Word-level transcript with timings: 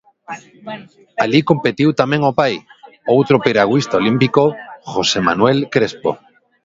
Alí 1.23 1.39
competiu 1.51 1.89
tamén 2.01 2.21
o 2.29 2.31
pai, 2.39 2.53
outro 3.15 3.35
piragüista 3.45 3.99
olímpico, 4.01 4.43
Jose 4.91 5.19
Manuel 5.27 5.59
Crespo. 5.73 6.11